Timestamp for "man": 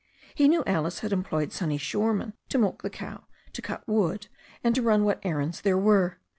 2.11-2.33